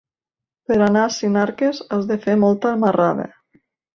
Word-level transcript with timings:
Per 0.71 0.77
anar 0.85 1.03
a 1.09 1.11
Sinarques 1.15 1.83
has 1.97 2.09
de 2.13 2.19
fer 2.25 2.37
molta 2.47 2.75
marrada. 2.87 3.29